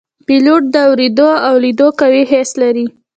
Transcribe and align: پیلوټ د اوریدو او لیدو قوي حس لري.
پیلوټ 0.27 0.63
د 0.73 0.75
اوریدو 0.87 1.29
او 1.47 1.53
لیدو 1.63 1.87
قوي 1.99 2.23
حس 2.31 2.49
لري. 2.61 2.85